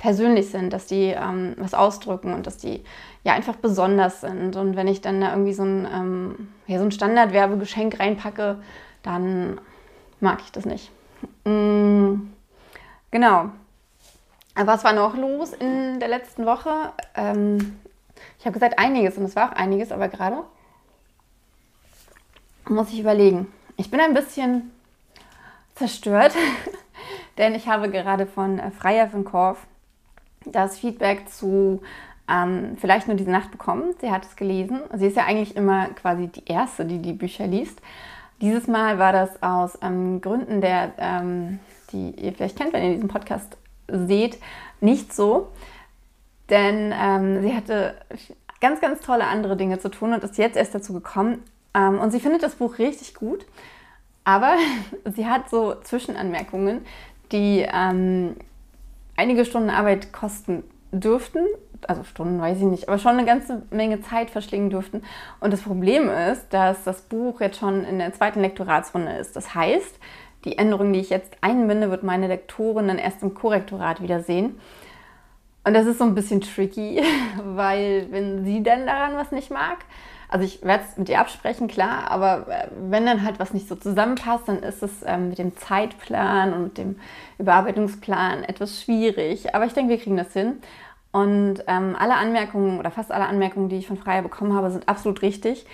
persönlich 0.00 0.50
sind, 0.50 0.72
dass 0.72 0.86
die 0.86 1.14
ähm, 1.16 1.54
was 1.58 1.74
ausdrücken 1.74 2.32
und 2.32 2.46
dass 2.46 2.56
die 2.56 2.82
ja 3.22 3.34
einfach 3.34 3.56
besonders 3.56 4.22
sind. 4.22 4.56
Und 4.56 4.74
wenn 4.74 4.88
ich 4.88 5.02
dann 5.02 5.20
da 5.20 5.30
irgendwie 5.30 5.52
so 5.52 5.62
ein, 5.62 5.86
ähm, 5.92 6.48
ja, 6.66 6.78
so 6.78 6.84
ein 6.84 6.90
Standardwerbegeschenk 6.90 8.00
reinpacke, 8.00 8.56
dann 9.02 9.60
mag 10.18 10.40
ich 10.42 10.50
das 10.52 10.64
nicht. 10.64 10.90
Mm, 11.44 12.30
genau. 13.10 13.50
Was 14.54 14.84
war 14.84 14.94
noch 14.94 15.16
los 15.16 15.52
in 15.52 16.00
der 16.00 16.08
letzten 16.08 16.46
Woche? 16.46 16.92
Ähm, 17.14 17.78
ich 18.38 18.46
habe 18.46 18.54
gesagt 18.54 18.78
einiges 18.78 19.18
und 19.18 19.24
es 19.24 19.36
war 19.36 19.50
auch 19.50 19.56
einiges, 19.56 19.92
aber 19.92 20.08
gerade 20.08 20.38
muss 22.68 22.90
ich 22.90 23.00
überlegen. 23.00 23.52
Ich 23.76 23.90
bin 23.90 24.00
ein 24.00 24.14
bisschen 24.14 24.70
zerstört, 25.74 26.32
denn 27.38 27.54
ich 27.54 27.68
habe 27.68 27.90
gerade 27.90 28.26
von 28.26 28.58
äh, 28.58 28.70
Freier 28.70 29.08
von 29.08 29.24
Korf 29.24 29.66
das 30.44 30.78
Feedback 30.78 31.28
zu 31.28 31.80
ähm, 32.30 32.76
vielleicht 32.80 33.08
nur 33.08 33.16
diese 33.16 33.30
Nacht 33.30 33.50
bekommen. 33.50 33.94
Sie 34.00 34.10
hat 34.10 34.24
es 34.24 34.36
gelesen. 34.36 34.80
Sie 34.94 35.06
ist 35.06 35.16
ja 35.16 35.24
eigentlich 35.24 35.56
immer 35.56 35.86
quasi 35.88 36.28
die 36.28 36.44
Erste, 36.46 36.84
die 36.84 37.00
die 37.00 37.12
Bücher 37.12 37.46
liest. 37.46 37.80
Dieses 38.40 38.66
Mal 38.66 38.98
war 38.98 39.12
das 39.12 39.42
aus 39.42 39.78
ähm, 39.82 40.20
Gründen, 40.20 40.60
der, 40.60 40.92
ähm, 40.98 41.58
die 41.92 42.10
ihr 42.12 42.32
vielleicht 42.32 42.56
kennt, 42.56 42.72
wenn 42.72 42.84
ihr 42.84 42.94
diesen 42.94 43.08
Podcast 43.08 43.56
seht, 43.88 44.38
nicht 44.80 45.12
so. 45.12 45.48
Denn 46.48 46.94
ähm, 46.98 47.42
sie 47.42 47.54
hatte 47.54 47.94
ganz, 48.60 48.80
ganz 48.80 49.00
tolle 49.00 49.26
andere 49.26 49.56
Dinge 49.56 49.78
zu 49.78 49.88
tun 49.88 50.12
und 50.12 50.24
ist 50.24 50.38
jetzt 50.38 50.56
erst 50.56 50.74
dazu 50.74 50.92
gekommen. 50.92 51.42
Ähm, 51.74 51.98
und 51.98 52.12
sie 52.12 52.20
findet 52.20 52.42
das 52.42 52.54
Buch 52.54 52.78
richtig 52.78 53.14
gut. 53.14 53.44
Aber 54.24 54.54
sie 55.04 55.26
hat 55.26 55.50
so 55.50 55.74
Zwischenanmerkungen, 55.82 56.84
die 57.32 57.66
ähm, 57.72 58.36
einige 59.20 59.44
Stunden 59.44 59.68
Arbeit 59.68 60.12
kosten 60.12 60.64
dürften. 60.92 61.46
Also 61.86 62.04
Stunden 62.04 62.40
weiß 62.40 62.58
ich 62.58 62.64
nicht, 62.64 62.88
aber 62.88 62.98
schon 62.98 63.12
eine 63.12 63.26
ganze 63.26 63.62
Menge 63.70 64.00
Zeit 64.00 64.30
verschlingen 64.30 64.70
dürften. 64.70 65.02
Und 65.40 65.52
das 65.52 65.60
Problem 65.62 66.08
ist, 66.08 66.48
dass 66.50 66.84
das 66.84 67.02
Buch 67.02 67.40
jetzt 67.40 67.58
schon 67.58 67.84
in 67.84 67.98
der 67.98 68.12
zweiten 68.12 68.40
Lektoratsrunde 68.40 69.12
ist. 69.12 69.36
Das 69.36 69.54
heißt, 69.54 69.98
die 70.44 70.56
Änderungen, 70.56 70.94
die 70.94 71.00
ich 71.00 71.10
jetzt 71.10 71.36
einbinde, 71.42 71.90
wird 71.90 72.02
meine 72.02 72.28
Lektorin 72.28 72.88
dann 72.88 72.98
erst 72.98 73.22
im 73.22 73.34
Korrektorat 73.34 74.02
wiedersehen. 74.02 74.58
Und 75.64 75.74
das 75.74 75.86
ist 75.86 75.98
so 75.98 76.04
ein 76.04 76.14
bisschen 76.14 76.40
tricky, 76.40 77.02
weil 77.44 78.06
wenn 78.10 78.44
sie 78.44 78.62
dann 78.62 78.86
daran 78.86 79.16
was 79.16 79.32
nicht 79.32 79.50
mag, 79.50 79.78
also 80.30 80.44
ich 80.44 80.62
werde 80.62 80.84
es 80.88 80.96
mit 80.96 81.08
ihr 81.08 81.20
absprechen, 81.20 81.66
klar, 81.66 82.10
aber 82.10 82.46
äh, 82.48 82.68
wenn 82.88 83.04
dann 83.04 83.24
halt 83.24 83.40
was 83.40 83.52
nicht 83.52 83.68
so 83.68 83.74
zusammenpasst, 83.74 84.48
dann 84.48 84.62
ist 84.62 84.82
es 84.82 85.02
ähm, 85.04 85.30
mit 85.30 85.38
dem 85.38 85.56
Zeitplan 85.56 86.52
und 86.52 86.62
mit 86.62 86.78
dem 86.78 86.96
Überarbeitungsplan 87.38 88.44
etwas 88.44 88.82
schwierig. 88.82 89.54
Aber 89.54 89.66
ich 89.66 89.72
denke, 89.72 89.90
wir 89.90 89.98
kriegen 89.98 90.16
das 90.16 90.32
hin. 90.32 90.58
Und 91.12 91.64
ähm, 91.66 91.96
alle 91.98 92.14
Anmerkungen 92.14 92.78
oder 92.78 92.92
fast 92.92 93.10
alle 93.10 93.26
Anmerkungen, 93.26 93.68
die 93.68 93.78
ich 93.78 93.88
von 93.88 93.96
Freya 93.96 94.20
bekommen 94.20 94.54
habe, 94.54 94.70
sind 94.70 94.88
absolut 94.88 95.22
richtig. 95.22 95.66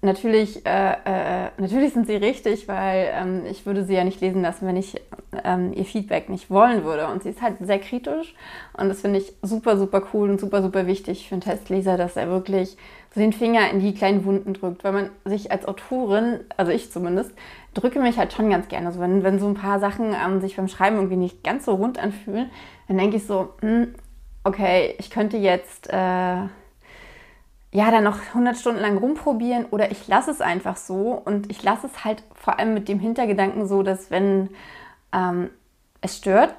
Natürlich, 0.00 0.64
äh, 0.64 0.92
äh, 1.04 1.50
natürlich 1.58 1.92
sind 1.92 2.06
sie 2.06 2.14
richtig, 2.14 2.68
weil 2.68 3.08
ähm, 3.12 3.42
ich 3.50 3.66
würde 3.66 3.84
sie 3.84 3.94
ja 3.94 4.04
nicht 4.04 4.20
lesen 4.20 4.42
lassen, 4.42 4.64
wenn 4.68 4.76
ich 4.76 4.94
ähm, 5.42 5.72
ihr 5.72 5.84
Feedback 5.84 6.28
nicht 6.28 6.50
wollen 6.50 6.84
würde. 6.84 7.08
Und 7.08 7.24
sie 7.24 7.30
ist 7.30 7.42
halt 7.42 7.56
sehr 7.58 7.80
kritisch 7.80 8.36
und 8.74 8.88
das 8.88 9.00
finde 9.00 9.18
ich 9.18 9.32
super, 9.42 9.76
super 9.76 10.04
cool 10.12 10.30
und 10.30 10.38
super, 10.38 10.62
super 10.62 10.86
wichtig 10.86 11.28
für 11.28 11.34
einen 11.34 11.42
Testleser, 11.42 11.96
dass 11.96 12.16
er 12.16 12.28
wirklich 12.28 12.76
so 13.14 13.20
den 13.20 13.32
Finger 13.32 13.70
in 13.70 13.80
die 13.80 13.94
kleinen 13.94 14.24
Wunden 14.24 14.54
drückt, 14.54 14.84
weil 14.84 14.92
man 14.92 15.10
sich 15.24 15.50
als 15.50 15.66
Autorin, 15.66 16.40
also 16.56 16.72
ich 16.72 16.92
zumindest, 16.92 17.32
drücke 17.74 18.00
mich 18.00 18.18
halt 18.18 18.32
schon 18.32 18.50
ganz 18.50 18.68
gerne. 18.68 18.86
Also 18.86 19.00
wenn, 19.00 19.22
wenn 19.22 19.38
so 19.38 19.46
ein 19.46 19.54
paar 19.54 19.80
Sachen 19.80 20.14
ähm, 20.14 20.40
sich 20.40 20.56
beim 20.56 20.68
Schreiben 20.68 20.96
irgendwie 20.96 21.16
nicht 21.16 21.42
ganz 21.44 21.64
so 21.64 21.74
rund 21.74 21.98
anfühlen, 21.98 22.50
dann 22.86 22.98
denke 22.98 23.16
ich 23.16 23.26
so, 23.26 23.54
hm, 23.60 23.94
okay, 24.44 24.94
ich 24.98 25.10
könnte 25.10 25.36
jetzt... 25.36 25.88
Äh, 25.90 26.46
ja, 27.70 27.90
dann 27.90 28.04
noch 28.04 28.18
100 28.28 28.56
Stunden 28.56 28.80
lang 28.80 28.96
rumprobieren 28.96 29.66
oder 29.70 29.90
ich 29.90 30.08
lasse 30.08 30.30
es 30.30 30.40
einfach 30.40 30.76
so 30.76 31.20
und 31.24 31.50
ich 31.50 31.62
lasse 31.62 31.86
es 31.86 32.04
halt 32.04 32.22
vor 32.34 32.58
allem 32.58 32.72
mit 32.72 32.88
dem 32.88 32.98
Hintergedanken 32.98 33.66
so, 33.66 33.82
dass 33.82 34.10
wenn 34.10 34.48
ähm, 35.12 35.50
es 36.00 36.16
stört, 36.16 36.54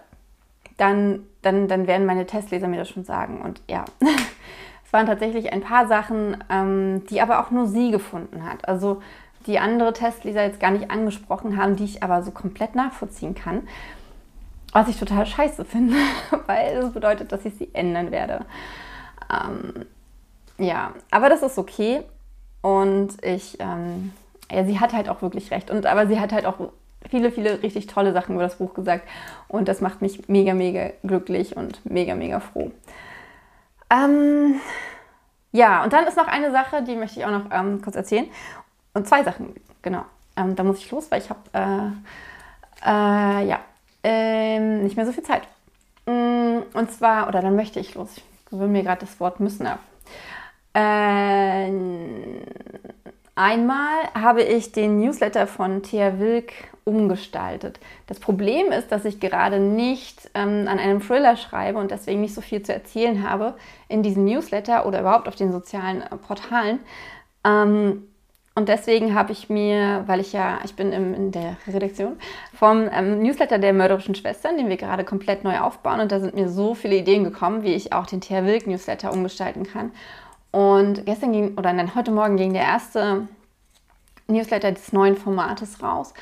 dann, 0.78 1.24
dann, 1.42 1.68
dann 1.68 1.88
werden 1.88 2.06
meine 2.06 2.26
Testleser 2.26 2.68
mir 2.68 2.78
das 2.78 2.90
schon 2.90 3.06
sagen. 3.06 3.42
Und 3.42 3.62
ja, 3.70 3.86
es 4.90 4.94
waren 4.94 5.06
tatsächlich 5.06 5.54
ein 5.54 5.62
paar 5.62 5.88
Sachen, 5.88 6.44
ähm, 6.50 7.06
die 7.12 7.22
aber 7.22 7.42
auch 7.42 7.52
nur 7.52 7.68
sie 7.68 7.92
gefunden 7.92 8.44
hat. 8.44 8.68
Also 8.68 9.04
die 9.46 9.60
andere 9.60 9.94
Testleser 9.94 10.44
jetzt 10.44 10.60
gar 10.60 10.72
nicht 10.72 10.90
angesprochen 10.90 11.58
haben, 11.58 11.76
die 11.76 11.84
ich 11.84 12.02
aber 12.02 12.24
so 12.24 12.32
komplett 12.32 12.74
nachvollziehen 12.74 13.36
kann. 13.36 13.68
Was 14.74 14.88
ich 14.88 14.98
total 14.98 15.28
scheiße 15.28 15.64
finde, 15.64 15.94
weil 16.48 16.82
das 16.82 16.92
bedeutet, 16.92 17.32
dass 17.32 17.46
ich 17.46 17.54
sie 17.54 17.70
ändern 17.74 18.10
werde. 18.10 18.48
Ähm, 19.32 19.86
ja, 20.58 20.94
aber 21.12 21.30
das 21.30 21.44
ist 21.44 21.60
okay. 21.60 22.02
Und 22.64 23.24
ich, 23.24 23.58
ähm, 23.60 24.12
ja, 24.52 24.66
sie 24.66 24.80
hat 24.80 24.94
halt 24.94 25.08
auch 25.08 25.22
wirklich 25.22 25.52
recht. 25.52 25.70
Und 25.70 25.86
aber 25.86 26.08
sie 26.08 26.20
hat 26.20 26.34
halt 26.34 26.48
auch 26.48 26.72
viele, 27.08 27.32
viele 27.32 27.62
richtig 27.62 27.86
tolle 27.86 28.12
Sachen 28.12 28.34
über 28.34 28.44
das 28.44 28.56
Buch 28.56 28.74
gesagt. 28.74 29.08
Und 29.50 29.68
das 29.68 29.82
macht 29.82 30.02
mich 30.02 30.28
mega, 30.30 30.56
mega 30.56 30.90
glücklich 31.04 31.56
und 31.56 31.80
mega, 31.86 32.16
mega 32.16 32.40
froh. 32.40 32.72
Ähm, 33.90 34.60
ja, 35.52 35.84
und 35.84 35.94
dann 35.94 36.06
ist 36.06 36.18
noch 36.18 36.28
eine 36.28 36.52
Sache, 36.52 36.84
die 36.84 36.96
möchte 36.96 37.20
ich 37.20 37.26
auch 37.26 37.32
noch 37.32 37.46
ähm, 37.52 37.82
kurz 37.82 37.96
erzählen. 37.96 38.28
Und 38.94 39.08
zwei 39.08 39.24
Sachen, 39.24 39.56
genau. 39.82 40.06
Ähm, 40.36 40.56
da 40.56 40.64
muss 40.64 40.80
ich 40.80 40.92
los, 40.92 41.10
weil 41.10 41.22
ich 41.22 41.30
habe, 41.30 41.40
äh, 41.54 42.88
äh, 42.88 43.48
ja, 43.48 43.60
ähm, 44.04 44.84
nicht 44.84 44.96
mehr 44.96 45.06
so 45.06 45.12
viel 45.12 45.24
Zeit. 45.24 45.44
Mm, 46.06 46.60
und 46.74 46.92
zwar, 46.92 47.28
oder 47.28 47.42
dann 47.42 47.56
möchte 47.56 47.80
ich 47.80 47.96
los. 47.96 48.10
Ich 48.16 48.24
will 48.52 48.68
mir 48.68 48.84
gerade 48.84 49.02
das 49.02 49.20
Wort 49.20 49.40
müssen 49.40 49.68
ab. 49.68 49.80
Äh, 50.74 51.72
einmal 53.36 54.04
habe 54.14 54.44
ich 54.44 54.72
den 54.72 55.00
Newsletter 55.00 55.48
von 55.48 55.84
Thea 55.84 56.20
Wilk 56.20 56.54
umgestaltet. 56.86 57.80
Das 58.08 58.20
Problem 58.20 58.72
ist, 58.72 58.92
dass 58.92 59.06
ich 59.06 59.20
gerade 59.20 59.60
nicht 59.60 60.30
ähm, 60.34 60.68
an 60.68 60.80
einem 60.80 61.02
Thriller 61.02 61.36
schreibe 61.38 61.80
und 61.80 61.92
deswegen 61.92 62.22
nicht 62.22 62.34
so 62.34 62.42
viel 62.42 62.62
zu 62.62 62.74
erzählen 62.74 63.28
habe 63.28 63.56
in 63.88 64.04
diesem 64.04 64.26
Newsletter 64.26 64.86
oder 64.86 65.02
überhaupt 65.02 65.28
auf 65.28 65.36
den 65.36 65.52
sozialen 65.52 66.02
äh, 66.02 66.18
Portalen. 66.18 66.80
Ähm, 67.44 68.04
und 68.56 68.68
deswegen 68.68 69.16
habe 69.16 69.32
ich 69.32 69.50
mir, 69.50 70.04
weil 70.08 70.20
ich 70.20 70.34
ja, 70.34 70.60
ich 70.66 70.76
bin 70.76 70.92
im, 70.92 71.14
in 71.14 71.32
der 71.32 71.56
Redaktion 71.66 72.18
vom 72.54 72.90
ähm, 72.92 73.24
Newsletter 73.24 73.58
der 73.58 73.72
mörderischen 73.72 74.16
Schwestern, 74.16 74.58
den 74.58 74.68
wir 74.68 74.76
gerade 74.76 75.06
komplett 75.06 75.46
neu 75.46 75.60
aufbauen. 75.60 76.02
Und 76.02 76.12
da 76.12 76.20
sind 76.20 76.36
mir 76.36 76.50
so 76.50 76.74
viele 76.74 76.98
Ideen 76.98 77.24
gekommen, 77.24 77.64
wie 77.64 77.74
ich 77.74 77.94
auch 77.94 78.06
den 78.06 78.20
Thea 78.20 78.46
Wilk 78.46 78.68
Newsletter 78.68 79.14
umgestalten 79.14 79.64
kann. 79.64 79.92
Und 80.52 81.06
gestern 81.06 81.32
ging, 81.32 81.58
oder 81.58 81.72
nein, 81.72 81.96
heute 81.96 82.12
Morgen 82.12 82.36
ging 82.36 82.52
der 82.54 82.64
erste 82.64 83.28
Newsletter 84.28 84.72
des 84.72 84.92
neuen 84.92 85.16
Formates 85.16 85.82
raus. 85.82 86.14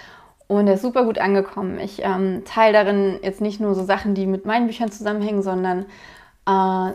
Und 0.48 0.66
der 0.66 0.76
ist 0.76 0.82
super 0.82 1.04
gut 1.04 1.20
angekommen. 1.20 1.80
Ich 1.80 2.04
ähm, 2.04 2.44
teile 2.46 2.74
darin 2.74 3.20
jetzt 3.22 3.42
nicht 3.42 3.60
nur 3.60 3.76
so 3.76 3.84
Sachen, 3.84 4.16
die 4.16 4.26
mit 4.26 4.46
meinen 4.46 4.68
Büchern 4.68 4.92
zusammenhängen, 4.92 5.44
sondern 5.44 5.86
äh, 6.46 6.94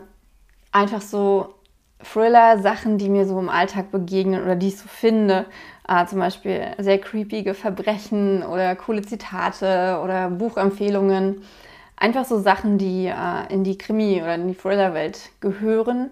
einfach 0.73 1.03
so 1.03 1.55
Thriller-Sachen, 2.03 2.99
die 2.99 3.09
mir 3.09 3.27
so 3.27 3.39
im 3.39 3.49
Alltag 3.49 3.91
begegnen 3.91 4.43
oder 4.43 4.57
die 4.57 4.69
ich 4.69 4.79
so 4.79 4.89
finde. 4.89 5.47
Äh, 5.87 6.07
zum 6.07 6.19
Beispiel 6.19 6.69
sehr 6.79 6.99
creepige 6.99 7.55
Verbrechen 7.55 8.43
oder 8.43 8.75
coole 8.77 9.03
Zitate 9.03 10.01
oder 10.03 10.31
Buchempfehlungen. 10.31 11.43
Einfach 11.97 12.25
so 12.25 12.41
Sachen, 12.41 12.79
die 12.79 13.07
äh, 13.07 13.53
in 13.53 13.65
die 13.65 13.79
Krimi- 13.79 14.23
oder 14.23 14.35
in 14.35 14.49
die 14.49 14.55
Thriller-Welt 14.55 15.31
gehören. 15.41 16.11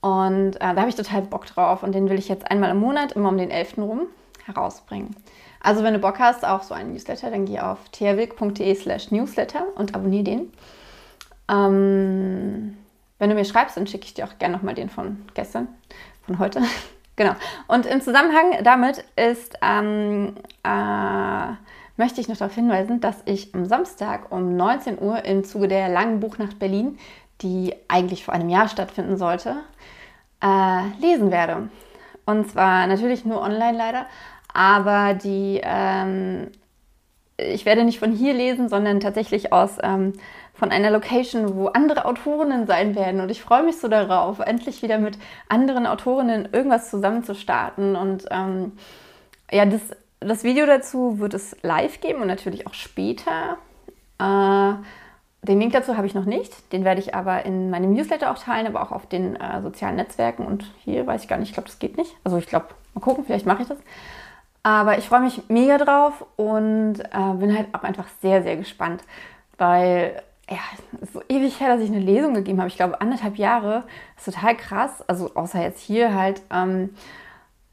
Und 0.00 0.56
äh, 0.56 0.58
da 0.58 0.76
habe 0.76 0.88
ich 0.88 0.94
total 0.94 1.22
Bock 1.22 1.46
drauf 1.46 1.82
und 1.82 1.94
den 1.94 2.08
will 2.08 2.18
ich 2.18 2.28
jetzt 2.28 2.50
einmal 2.50 2.70
im 2.70 2.78
Monat, 2.78 3.12
immer 3.12 3.28
um 3.28 3.38
den 3.38 3.50
11. 3.50 3.78
rum, 3.78 4.02
herausbringen. 4.46 5.14
Also 5.60 5.82
wenn 5.82 5.94
du 5.94 5.98
Bock 5.98 6.18
hast 6.18 6.44
auf 6.44 6.62
so 6.62 6.74
einen 6.74 6.92
Newsletter, 6.92 7.30
dann 7.30 7.44
geh 7.44 7.60
auf 7.60 7.88
therwilk.de 7.90 8.74
slash 8.74 9.10
newsletter 9.10 9.66
und 9.74 9.94
abonniere 9.94 10.24
den. 10.24 10.52
Ähm, 11.48 12.76
wenn 13.18 13.30
du 13.30 13.34
mir 13.34 13.44
schreibst, 13.44 13.76
dann 13.76 13.86
schicke 13.86 14.04
ich 14.04 14.14
dir 14.14 14.26
auch 14.26 14.38
gerne 14.38 14.56
nochmal 14.56 14.74
den 14.74 14.90
von 14.90 15.24
gestern, 15.34 15.68
von 16.22 16.38
heute. 16.38 16.62
genau. 17.16 17.32
Und 17.66 17.86
im 17.86 18.00
Zusammenhang 18.00 18.62
damit 18.62 19.04
ist, 19.16 19.58
ähm, 19.62 20.34
äh, 20.62 21.52
möchte 21.96 22.20
ich 22.20 22.28
noch 22.28 22.36
darauf 22.36 22.54
hinweisen, 22.54 23.00
dass 23.00 23.22
ich 23.24 23.54
am 23.54 23.66
Samstag 23.66 24.30
um 24.30 24.56
19 24.56 25.00
Uhr 25.00 25.24
im 25.24 25.44
Zuge 25.44 25.68
der 25.68 25.88
langen 25.88 26.20
Buchnacht 26.20 26.58
Berlin, 26.58 26.98
die 27.42 27.74
eigentlich 27.88 28.24
vor 28.24 28.34
einem 28.34 28.48
Jahr 28.48 28.68
stattfinden 28.68 29.16
sollte, 29.16 29.56
äh, 30.42 30.88
lesen 31.00 31.30
werde. 31.30 31.68
Und 32.26 32.50
zwar 32.50 32.86
natürlich 32.86 33.24
nur 33.24 33.40
online 33.40 33.78
leider, 33.78 34.06
aber 34.56 35.12
die, 35.12 35.60
ähm, 35.62 36.50
ich 37.36 37.66
werde 37.66 37.84
nicht 37.84 37.98
von 37.98 38.10
hier 38.10 38.32
lesen, 38.32 38.70
sondern 38.70 39.00
tatsächlich 39.00 39.52
aus 39.52 39.76
ähm, 39.82 40.14
von 40.54 40.70
einer 40.70 40.90
Location, 40.90 41.54
wo 41.54 41.66
andere 41.66 42.06
Autorinnen 42.06 42.66
sein 42.66 42.94
werden. 42.96 43.20
Und 43.20 43.30
ich 43.30 43.42
freue 43.42 43.62
mich 43.62 43.76
so 43.76 43.88
darauf, 43.88 44.38
endlich 44.38 44.80
wieder 44.80 44.96
mit 44.96 45.18
anderen 45.50 45.86
Autorinnen 45.86 46.48
irgendwas 46.52 46.88
zusammen 46.88 47.22
zu 47.22 47.34
starten. 47.34 47.96
Und 47.96 48.24
ähm, 48.30 48.72
ja, 49.52 49.66
das, 49.66 49.82
das 50.20 50.42
Video 50.42 50.64
dazu 50.64 51.18
wird 51.18 51.34
es 51.34 51.54
live 51.62 52.00
geben 52.00 52.22
und 52.22 52.28
natürlich 52.28 52.66
auch 52.66 52.74
später. 52.74 53.58
Äh, 54.18 54.72
den 55.42 55.60
Link 55.60 55.74
dazu 55.74 55.98
habe 55.98 56.06
ich 56.06 56.14
noch 56.14 56.24
nicht. 56.24 56.72
Den 56.72 56.84
werde 56.84 57.02
ich 57.02 57.14
aber 57.14 57.44
in 57.44 57.68
meinem 57.68 57.92
Newsletter 57.92 58.30
auch 58.30 58.38
teilen, 58.38 58.66
aber 58.66 58.80
auch 58.80 58.92
auf 58.92 59.06
den 59.06 59.36
äh, 59.36 59.60
sozialen 59.60 59.96
Netzwerken. 59.96 60.46
Und 60.46 60.64
hier 60.82 61.06
weiß 61.06 61.24
ich 61.24 61.28
gar 61.28 61.36
nicht, 61.36 61.50
ich 61.50 61.54
glaube, 61.54 61.68
das 61.68 61.78
geht 61.78 61.98
nicht. 61.98 62.16
Also 62.24 62.38
ich 62.38 62.46
glaube, 62.46 62.68
mal 62.94 63.02
gucken, 63.02 63.26
vielleicht 63.26 63.44
mache 63.44 63.60
ich 63.60 63.68
das. 63.68 63.78
Aber 64.66 64.98
ich 64.98 65.08
freue 65.08 65.20
mich 65.20 65.42
mega 65.48 65.78
drauf 65.78 66.26
und 66.34 66.98
äh, 66.98 67.34
bin 67.38 67.56
halt 67.56 67.68
auch 67.72 67.84
einfach 67.84 68.08
sehr, 68.20 68.42
sehr 68.42 68.56
gespannt, 68.56 69.04
weil 69.58 70.20
ja, 70.50 70.58
so 71.12 71.22
ewig 71.28 71.60
her, 71.60 71.68
dass 71.68 71.80
ich 71.80 71.88
eine 71.88 72.00
Lesung 72.00 72.34
gegeben 72.34 72.58
habe. 72.58 72.66
Ich 72.66 72.74
glaube, 72.74 73.00
anderthalb 73.00 73.36
Jahre. 73.36 73.84
Das 74.16 74.26
ist 74.26 74.34
total 74.34 74.56
krass. 74.56 75.04
Also 75.06 75.32
außer 75.36 75.62
jetzt 75.62 75.78
hier 75.78 76.14
halt. 76.14 76.42
Ähm, 76.52 76.90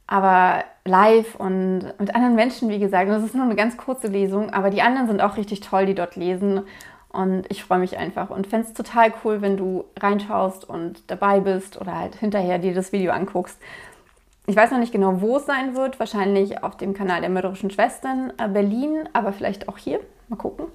aber 0.06 0.66
live 0.86 1.34
und 1.34 1.96
mit 1.98 2.14
anderen 2.14 2.36
Menschen, 2.36 2.70
wie 2.70 2.78
gesagt. 2.78 3.10
Das 3.10 3.24
ist 3.24 3.34
nur 3.34 3.46
eine 3.46 3.56
ganz 3.56 3.76
kurze 3.76 4.06
Lesung, 4.06 4.52
aber 4.52 4.70
die 4.70 4.84
anderen 4.84 5.08
sind 5.08 5.20
auch 5.20 5.36
richtig 5.36 5.62
toll, 5.62 5.88
die 5.88 5.96
dort 5.96 6.16
lesen. 6.16 6.62
Und 7.10 7.50
ich 7.50 7.64
freue 7.64 7.80
mich 7.80 7.98
einfach 7.98 8.30
und 8.30 8.46
fände 8.46 8.68
es 8.68 8.74
total 8.76 9.12
cool, 9.24 9.42
wenn 9.42 9.58
du 9.58 9.86
reinschaust 10.00 10.70
und 10.70 11.10
dabei 11.10 11.40
bist 11.40 11.82
oder 11.82 11.98
halt 11.98 12.18
hinterher 12.18 12.60
dir 12.60 12.76
das 12.76 12.92
Video 12.92 13.14
anguckst. 13.14 13.60
Ich 14.46 14.56
weiß 14.56 14.72
noch 14.72 14.80
nicht 14.80 14.92
genau, 14.92 15.22
wo 15.22 15.38
es 15.38 15.46
sein 15.46 15.76
wird. 15.76 16.00
Wahrscheinlich 16.00 16.64
auf 16.64 16.76
dem 16.76 16.94
Kanal 16.94 17.22
der 17.22 17.30
mörderischen 17.30 17.72
Schwestern 17.72 18.34
äh, 18.38 18.48
Berlin, 18.48 19.08
aber 19.14 19.32
vielleicht 19.32 19.70
auch 19.70 19.78
hier. 19.78 20.02
Mal 20.28 20.36
gucken, 20.36 20.66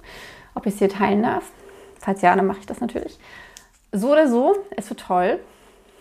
ob 0.55 0.65
ich 0.65 0.73
es 0.73 0.79
hier 0.79 0.89
teilen 0.89 1.21
darf. 1.21 1.51
Falls 1.99 2.21
ja, 2.21 2.35
dann 2.35 2.47
mache 2.47 2.59
ich 2.59 2.65
das 2.65 2.81
natürlich. 2.81 3.19
So 3.91 4.11
oder 4.11 4.27
so, 4.27 4.55
es 4.75 4.89
wird 4.89 5.01
toll. 5.01 5.39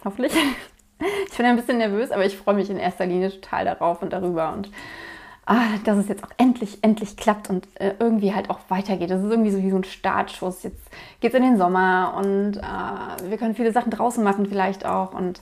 Hoffentlich. 0.04 0.32
Ich 1.30 1.36
bin 1.36 1.46
ein 1.46 1.54
bisschen 1.54 1.78
nervös, 1.78 2.10
aber 2.10 2.26
ich 2.26 2.36
freue 2.36 2.56
mich 2.56 2.70
in 2.70 2.76
erster 2.76 3.06
Linie 3.06 3.30
total 3.30 3.64
darauf 3.64 4.02
und 4.02 4.12
darüber 4.12 4.52
und 4.52 4.68
ah, 5.46 5.78
dass 5.84 5.96
es 5.96 6.08
jetzt 6.08 6.24
auch 6.24 6.30
endlich, 6.38 6.82
endlich 6.82 7.16
klappt 7.16 7.48
und 7.48 7.68
äh, 7.76 7.94
irgendwie 8.00 8.34
halt 8.34 8.50
auch 8.50 8.58
weitergeht. 8.68 9.08
Das 9.08 9.22
ist 9.22 9.30
irgendwie 9.30 9.52
so 9.52 9.62
wie 9.62 9.70
so 9.70 9.76
ein 9.76 9.84
Startschuss. 9.84 10.64
Jetzt 10.64 10.90
geht 11.20 11.32
es 11.32 11.38
in 11.38 11.44
den 11.44 11.56
Sommer 11.56 12.14
und 12.18 12.56
äh, 12.56 13.30
wir 13.30 13.38
können 13.38 13.54
viele 13.54 13.70
Sachen 13.70 13.92
draußen 13.92 14.24
machen 14.24 14.46
vielleicht 14.46 14.84
auch 14.84 15.14
und 15.14 15.40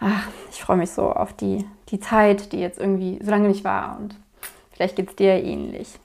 ach, 0.00 0.28
ich 0.50 0.62
freue 0.62 0.78
mich 0.78 0.90
so 0.90 1.12
auf 1.12 1.32
die, 1.32 1.66
die 1.88 2.00
Zeit, 2.00 2.52
die 2.52 2.60
jetzt 2.60 2.78
irgendwie 2.78 3.18
so 3.22 3.30
lange 3.30 3.48
nicht 3.48 3.64
war 3.64 3.98
und 4.00 4.16
vielleicht 4.72 4.96
geht 4.96 5.10
es 5.10 5.16
dir 5.16 5.42
ähnlich. 5.42 5.98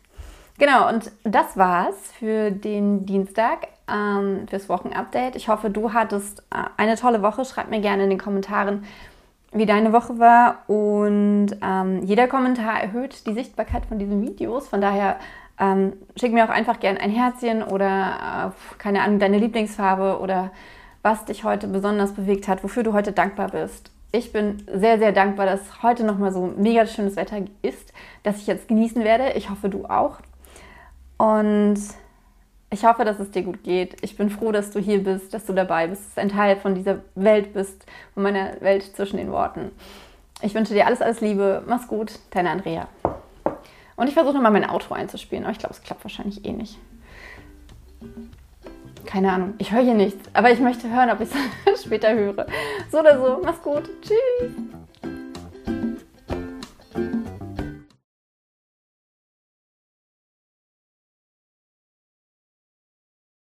Genau, 0.58 0.88
und 0.88 1.12
das 1.24 1.58
war's 1.58 2.14
für 2.18 2.52
den 2.52 3.06
Dienstag, 3.06 3.68
ähm, 3.92 4.48
fürs 4.48 4.70
Wochenupdate. 4.70 5.36
Ich 5.36 5.50
hoffe, 5.50 5.70
du 5.70 5.94
hattest 5.94 6.40
äh, 6.52 6.64
eine 6.78 6.96
tolle 6.96 7.22
Woche. 7.22 7.44
Schreib 7.46 7.70
mir 7.70 7.82
gerne 7.82 8.04
in 8.06 8.10
den 8.10 8.20
Kommentaren, 8.20 8.86
wie 9.52 9.66
deine 9.66 9.92
Woche 9.92 10.18
war. 10.18 10.60
Und 10.68 11.58
ähm, 11.62 12.04
jeder 12.04 12.28
Kommentar 12.28 12.80
erhöht 12.82 13.26
die 13.28 13.34
Sichtbarkeit 13.34 13.86
von 13.86 14.00
diesen 14.00 14.22
Videos. 14.22 14.70
Von 14.70 14.80
daher 14.80 15.18
ähm, 15.60 15.94
schick 16.18 16.34
mir 16.34 16.46
auch 16.46 16.50
einfach 16.50 16.80
gerne 16.80 17.00
ein 17.00 17.12
Herzchen 17.12 17.62
oder 17.62 18.54
äh, 18.54 18.78
keine 18.78 19.02
Ahnung, 19.02 19.20
deine 19.20 19.40
Lieblingsfarbe 19.40 20.20
oder 20.20 20.52
was 21.06 21.24
dich 21.24 21.44
heute 21.44 21.68
besonders 21.68 22.14
bewegt 22.14 22.48
hat, 22.48 22.64
wofür 22.64 22.82
du 22.82 22.92
heute 22.92 23.12
dankbar 23.12 23.50
bist. 23.52 23.92
Ich 24.12 24.34
bin 24.34 24.64
sehr, 24.74 24.98
sehr 24.98 25.12
dankbar, 25.12 25.46
dass 25.46 25.84
heute 25.84 26.04
nochmal 26.04 26.32
so 26.32 26.52
mega 26.58 26.88
schönes 26.88 27.16
Wetter 27.16 27.42
ist, 27.62 27.94
dass 28.24 28.38
ich 28.38 28.48
jetzt 28.48 28.68
genießen 28.68 29.04
werde. 29.04 29.34
Ich 29.34 29.52
hoffe, 29.52 29.70
du 29.70 29.86
auch. 29.86 30.18
Und 31.18 31.78
ich 32.72 32.86
hoffe, 32.86 33.06
dass 33.06 33.20
es 33.20 33.30
dir 33.30 33.44
gut 33.44 33.64
geht. 33.64 33.98
Ich 34.02 34.18
bin 34.18 34.32
froh, 34.32 34.52
dass 34.52 34.72
du 34.72 34.80
hier 34.80 35.04
bist, 35.04 35.32
dass 35.32 35.46
du 35.46 35.54
dabei 35.54 35.86
bist, 35.86 36.08
dass 36.08 36.16
du 36.16 36.22
ein 36.22 36.30
Teil 36.30 36.56
von 36.56 36.74
dieser 36.74 37.04
Welt 37.14 37.54
bist, 37.54 37.86
von 38.16 38.24
meiner 38.24 38.60
Welt 38.62 38.96
zwischen 38.96 39.18
den 39.18 39.32
Worten. 39.32 39.74
Ich 40.42 40.56
wünsche 40.56 40.74
dir 40.74 40.88
alles, 40.88 41.04
alles 41.04 41.22
Liebe. 41.22 41.62
Mach's 41.68 41.88
gut, 41.88 42.14
deine 42.32 42.50
Andrea. 42.50 42.88
Und 43.96 44.08
ich 44.08 44.16
versuche 44.16 44.34
nochmal 44.34 44.52
mein 44.52 44.68
Auto 44.68 44.96
einzuspielen, 44.96 45.44
aber 45.44 45.52
ich 45.52 45.60
glaube, 45.60 45.76
es 45.76 45.84
klappt 45.84 46.04
wahrscheinlich 46.04 46.44
eh 46.46 46.52
nicht. 46.52 46.80
Keine 49.06 49.32
Ahnung, 49.32 49.54
ich 49.60 49.72
höre 49.72 49.82
hier 49.84 49.94
nichts, 49.94 50.30
aber 50.34 50.52
ich 50.52 50.60
möchte 50.60 50.90
hören, 50.90 51.10
ob 51.12 51.22
ich 51.22 51.30
es 51.74 51.84
später 51.86 52.14
höre. 52.14 52.46
So 52.92 53.00
oder 53.00 53.18
so, 53.18 53.42
mach's 53.44 53.62
gut. 53.62 53.84
Tschüss. 54.02 54.52